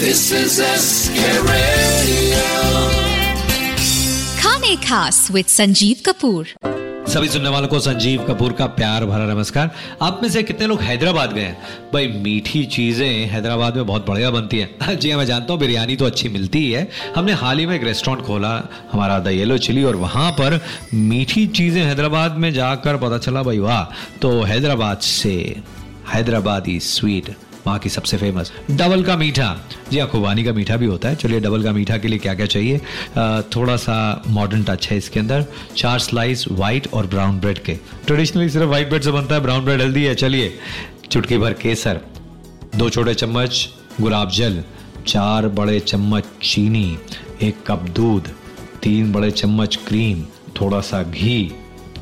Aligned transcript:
This 0.00 0.20
is 0.32 0.52
SK 0.66 1.24
Radio. 1.46 2.44
खाने 4.42 4.76
खास 4.76 5.30
with 5.30 5.46
Sanjeev 5.46 5.96
Kapoor. 6.06 6.46
सभी 7.12 7.28
सुनने 7.28 7.48
वालों 7.48 7.68
को 7.68 7.78
संजीव 7.80 8.24
कपूर 8.28 8.52
का 8.52 8.66
प्यार 8.66 9.04
भरा 9.04 9.26
नमस्कार। 9.34 9.70
आप 10.02 10.20
में 10.22 10.28
से 10.30 10.42
कितने 10.42 10.66
लोग 10.66 10.80
हैदराबाद 10.80 11.32
गए 11.32 11.40
हैं? 11.40 11.56
भाई 11.92 12.06
मीठी 12.06 12.64
चीज़ें 12.64 13.26
हैदराबाद 13.26 13.76
में 13.76 13.86
बहुत 13.86 14.06
बढ़िया 14.06 14.30
बनती 14.30 14.58
हैं। 14.58 14.96
जी 14.96 15.10
हाँ 15.10 15.18
मैं 15.18 15.26
जानता 15.26 15.52
हूँ 15.52 15.60
बिरयानी 15.60 15.96
तो 15.96 16.06
अच्छी 16.06 16.28
मिलती 16.28 16.58
ही 16.58 16.72
है। 16.72 16.88
हमने 17.16 17.32
हाल 17.32 17.58
ही 17.58 17.66
में 17.66 17.76
एक 17.76 17.84
रेस्टोरेंट 17.84 18.26
खोला 18.26 18.54
हमारा 18.92 19.18
द 19.18 19.26
येलो 19.26 19.58
चिली 19.58 19.84
और 19.84 19.96
वहाँ 19.96 20.30
पर 20.40 20.60
मीठी 20.94 21.46
चीज़ें 21.46 21.82
हैदराबाद 21.82 22.36
में 22.36 22.52
जाकर 22.52 22.96
पता 22.96 23.18
चला 23.18 23.42
भाई 23.42 23.58
वाह 23.58 23.84
तो 24.22 24.42
हैदराबाद 24.42 24.98
से 24.98 25.36
हैदराबादी 26.14 26.80
स्वीट 26.80 27.34
वहाँ 27.66 27.78
की 27.78 27.88
सबसे 27.88 28.16
फ़ेमस 28.16 28.52
डबल 28.70 29.02
का 29.02 29.16
मीठा। 29.16 29.68
जी 29.92 29.98
हाँ 29.98 30.08
खुबानी 30.08 30.44
का 30.44 30.52
मीठा 30.52 30.76
भी 30.76 30.86
होता 30.86 31.08
है। 31.08 31.14
चलिए 31.14 31.40
डबल 31.40 31.62
का 31.62 31.72
मीठा 31.72 31.98
के 31.98 32.08
लिए 32.08 32.18
क्या 32.18 32.34
क्या 32.34 32.46
चाहिए? 32.46 32.80
अ, 33.16 33.40
थोड़ा 33.56 33.76
सा 33.76 34.22
मॉडर्न 34.26 34.62
टच 34.62 34.88
है 34.88 34.96
इसके 34.96 35.20
अंदर। 35.20 35.44
चार 35.76 35.98
स्लाइस 35.98 36.44
वाइट 36.52 36.88
और 36.94 37.06
ब्राउन 37.06 37.40
ब्रेड 37.40 37.58
के। 37.58 37.74
ट्रेडिशनली 38.06 38.48
सिर्फ़ 38.48 38.66
वाइट 38.66 38.88
ब्रेड 38.88 39.02
से 39.02 39.10
बनता 39.10 39.34
है 39.34 39.40
ब्राउन 39.40 39.64
ब्रेड 39.64 39.80
हेल्दी 39.80 40.04
है। 40.04 40.14
चलिए 40.14 40.58
चुटकी 41.10 41.38
भर 41.38 41.52
केसर 41.52 42.00
दो 42.76 42.90
छोटे 42.90 43.14
चम्मच 43.14 43.68
गुलाब 44.00 44.30
जल 44.30 44.64
चार 45.06 45.48
बड़े 45.48 45.80
चम्मच 45.80 46.24
चीनी 46.42 46.98
एक 47.42 47.56
कप 47.66 47.82
दूध 47.82 48.28
तीन 48.82 49.12
बड़े 49.12 49.30
चम्मच 49.30 49.76
क्रीम 49.76 50.22
थोड़ा 50.60 50.80
सा 50.80 51.02
घी 51.02 51.54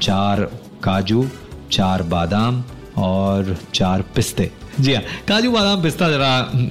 चार 0.02 0.40
काजू 0.82 1.28
चार 1.72 2.02
बादाम 2.02 2.64
और 2.96 3.58
चार 3.74 4.02
पिस्ते। 4.02 4.50
जी 4.80 4.94
हाँ 4.94 5.02
काजू 5.28 5.50
बादाम 5.52 5.82
पिस्ता 5.82 6.08
जरा 6.10 6.30
हम्म, 6.52 6.68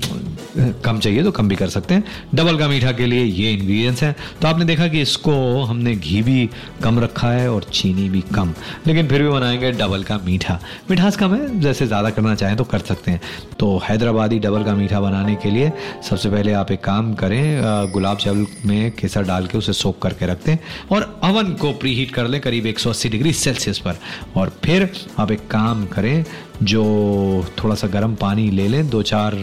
कम 0.85 0.99
चाहिए 0.99 1.23
तो 1.23 1.31
कम 1.31 1.47
भी 1.49 1.55
कर 1.55 1.69
सकते 1.69 1.93
हैं। 1.93 2.03
डबल 2.35 2.57
का 2.57 2.67
मीठा 2.67 2.91
के 2.91 3.05
लिए 3.05 3.23
ये 3.23 3.51
इंग्रेडिएंट्स 3.51 4.03
हैं। 4.03 4.15
तो 4.41 4.47
आपने 4.47 4.65
देखा 4.65 4.87
कि 4.87 5.01
इसको 5.01 5.33
हमने 5.63 5.95
घी 5.95 6.21
भी 6.21 6.49
कम 6.83 6.99
रखा 6.99 7.31
है 7.31 7.49
और 7.51 7.63
चीनी 7.63 8.09
भी 8.09 8.21
कम। 8.35 8.53
लेकिन 8.87 9.07
फिर 9.07 9.23
भी 9.23 9.29
बनाएँगे 9.29 9.71
डबल 9.73 10.03
का 10.03 10.17
मीठा। 10.25 10.59
मिठास 10.89 11.17
कम 11.17 11.35
है, 11.35 11.59
जैसे 11.59 11.87
ज़्यादा 11.87 12.09
करना 12.09 12.35
चाहें 12.35 12.55
तो 12.57 12.63
कर 12.63 12.79
सकते 12.81 13.11
हैं। 13.11 13.21
तो 13.59 13.77
हैदराबादी 13.83 14.39
डबल 14.39 14.63
का 14.63 14.73
मीठा 14.75 14.99
बनाने 15.01 15.35
के 15.35 15.51
लिए 15.51 15.71
सबसे 16.09 16.29
पहले 16.29 16.53
आप 16.53 16.71
एक 16.71 16.83
काम 16.83 17.13
करें 17.15 17.91
गुलाब 17.91 18.17
जल 18.17 18.45
में 18.65 18.91
केसर 18.91 19.23
डाल 19.23 19.47
के 19.47 19.57
उसे 19.57 19.73
सोख 19.73 20.01
करके 20.01 20.25
रख 20.25 20.45
दें 20.45 20.57
और 20.91 21.19
अवन 21.23 21.53
को 21.53 21.71
प्री 21.73 21.93
हीट 21.95 22.11
कर 22.11 22.27
लें 22.27 22.39
करीब 22.41 22.65
180 22.67 23.09
डिग्री 23.09 23.33
सेल्सियस 23.35 23.79
पर। 23.79 23.97
और 24.37 24.51
फिर 24.63 24.89
आप 25.19 25.31
एक 25.31 25.47
काम 25.47 25.85
करें, 25.85 26.23
जो 26.63 26.83
थोड़ा 27.57 27.75
सा 27.75 27.87
गर्म 27.87 28.13
पानी 28.15 28.49
ले 28.51 28.67
लें, 28.67 28.89
दो 28.89 29.01
चार 29.03 29.33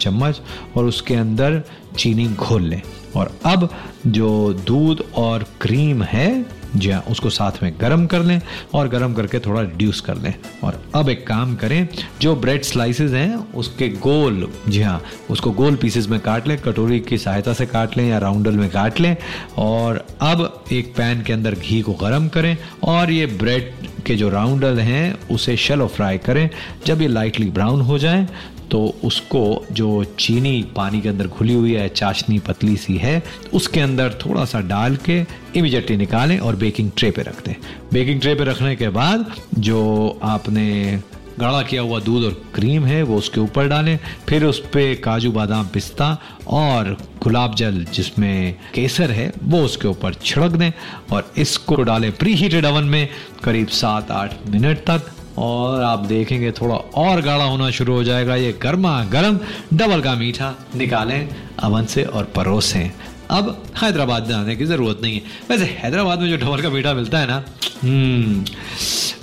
चम्मच 0.00 0.40
और 0.76 0.84
उसके 0.84 1.14
अंदर 1.14 1.62
चीनी 1.98 2.26
घोल 2.26 2.62
लें। 2.62 2.82
और 3.16 3.32
अब 3.46 3.68
जो 4.06 4.52
दूध 4.66 5.04
और 5.16 5.44
क्रीम 5.60 6.02
है 6.02 6.62
जी 6.76 6.90
हाँ 6.90 7.00
उसको 7.10 7.30
साथ 7.30 7.62
में 7.62 7.72
गर्म 7.80 8.06
कर 8.06 8.22
लें 8.22 8.40
और 8.74 8.88
गर्म 8.88 9.14
करके 9.14 9.38
थोड़ा 9.38 9.60
रिड्यूस 9.60 10.00
कर 10.00 10.16
लें। 10.16 10.34
और 10.64 10.80
अब 10.94 11.08
एक 11.08 11.26
काम 11.26 11.54
करें, 11.56 11.88
जो 12.20 12.34
ब्रेड 12.36 12.62
स्लाइसेस 12.62 13.10
हैं, 13.10 13.52
उसके 13.52 13.88
गोल 13.88 14.48
जी 14.68 14.80
हाँ 14.82 15.02
उसको 15.30 15.50
गोल 15.50 15.76
पीसेस 15.76 16.08
में 16.08 16.18
काट 16.20 16.48
लें, 16.48 16.56
कटोरी 16.58 17.00
की 17.00 17.18
सहायता 17.18 17.52
से 17.52 17.66
काट 17.66 17.96
लें 17.96 18.08
या 18.08 18.18
राउंडल 18.18 18.52
में 18.52 18.68
काट 18.70 19.00
लें। 19.00 19.16
और 19.58 20.06
अब 20.20 20.64
एक 20.72 20.94
पैन 20.96 21.22
के 21.22 21.32
अंदर 21.32 21.54
घी 21.54 21.80
को 21.80 21.92
गर्म 21.92 22.28
करें 22.28 22.56
और 22.82 23.10
ये 23.10 23.26
ब्रेड 23.26 23.72
के 24.06 24.14
जो 24.14 24.28
राउंडल 24.28 24.78
हैं, 24.78 25.28
उसे 25.28 25.56
शैलो 25.56 25.86
फ्राई 25.86 26.18
करें। 26.18 26.48
जब 26.86 27.02
ये 27.02 27.08
लाइटली 27.08 27.50
ब्राउन 27.50 27.80
हो 27.80 27.98
जाए 27.98 28.26
तो 28.72 28.82
उसको 29.04 29.42
जो 29.72 30.04
चीनी 30.18 30.62
पानी 30.76 31.00
के 31.00 31.08
अंदर 31.08 31.26
घुली 31.26 31.54
हुई 31.54 31.72
है, 31.72 31.88
चाशनी 31.88 32.38
पतली 32.38 32.76
सी 32.76 32.96
है 32.96 33.22
उसके 33.52 33.80
अंदर 33.80 34.18
थोड़ा 34.26 34.44
सा 34.44 34.60
डाल 34.60 34.96
के 34.96 35.20
इमीडिएटली 35.56 35.96
निकालें 35.96 36.38
और 36.38 36.56
बेकिंग 36.56 36.90
ट्रे 36.96 37.10
पे 37.10 37.22
रख 37.22 37.44
दें। 37.46 37.54
बेकिंग 37.92 38.20
ट्रे 38.20 38.34
पे 38.34 38.44
रखने 38.44 38.76
के 38.76 38.88
बाद 38.88 39.34
जो 39.58 40.18
आपने 40.22 41.00
गाढ़ा 41.40 41.62
किया 41.62 41.82
हुआ 41.82 41.98
दूध 42.00 42.24
और 42.24 42.42
क्रीम 42.54 42.84
है, 42.84 43.02
वो 43.02 43.16
उसके 43.16 43.40
ऊपर 43.40 43.68
डालें। 43.68 43.98
फिर 44.28 44.44
उस 44.44 44.58
पर 44.66 44.94
काजू 44.94 45.30
बादाम 45.32 45.68
पिस्ता 45.68 46.16
और 46.48 46.96
गुलाब 47.22 47.54
जल 47.54 47.84
जिसमें 47.94 48.54
केसर 48.74 49.10
है, 49.10 49.32
वो 49.42 49.62
उसके 49.64 49.88
ऊपर 49.88 50.14
छिड़क 50.14 50.52
दें 50.52 50.72
और 51.12 51.32
इसको 51.38 51.82
डालें 51.82 52.12
प्री 52.12 52.34
हीटेड 52.34 52.66
अवन 52.66 52.84
में 52.84 53.08
करीब 53.44 53.68
सात 53.68 54.10
आठ 54.10 54.46
मिनट 54.48 54.78
तक। 54.90 55.10
और 55.38 55.82
आप 55.82 56.04
देखेंगे 56.06 56.50
थोड़ा 56.52 56.74
और 56.74 57.20
गाढ़ा 57.20 57.44
होना 57.44 57.70
शुरू 57.70 57.94
हो 57.94 58.04
जाएगा। 58.04 58.36
ये 58.36 58.52
गर्मा 58.62 59.02
गर्म 59.12 59.38
डबल 59.74 60.00
का 60.00 60.14
मीठा 60.14 60.54
निकालें 60.76 61.28
अवन 61.58 61.86
से 61.86 62.04
और 62.04 62.24
परोसें। 62.36 62.90
अब 63.30 63.62
हैदराबाद 63.82 64.28
में 64.28 64.34
आने 64.34 64.56
की 64.56 64.64
ज़रूरत 64.64 65.00
नहीं 65.02 65.14
है। 65.14 65.22
वैसे 65.50 65.64
हैदराबाद 65.74 66.20
में 66.20 66.28
जो 66.30 66.36
डबल 66.36 66.62
का 66.62 66.70
मीठा 66.70 66.92
मिलता 66.94 67.18
है 67.18 67.26
ना 67.26 67.44
हम्म, 67.82 68.44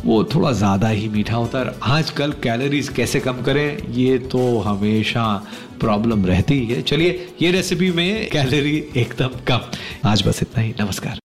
वो 0.05 0.23
थोड़ा 0.25 0.51
ज़्यादा 0.53 0.87
ही 0.87 1.07
मीठा 1.09 1.35
होता 1.35 1.59
है। 1.59 1.73
आजकल 1.91 2.31
कैलोरीज 2.43 2.89
कैसे 2.89 3.19
कम 3.19 3.41
करें 3.43 3.93
ये 3.93 4.17
तो 4.31 4.59
हमेशा 4.59 5.25
प्रॉब्लम 5.79 6.25
रहती 6.25 6.59
है 6.65 6.81
चलिए 6.81 7.27
ये 7.41 7.51
रेसिपी 7.51 7.91
में 7.91 8.29
कैलोरी 8.29 8.77
एकदम 8.97 9.39
कम। 9.47 9.71
आज 10.09 10.27
बस 10.27 10.41
इतना 10.43 10.63
ही। 10.63 10.73
नमस्कार। 10.81 11.28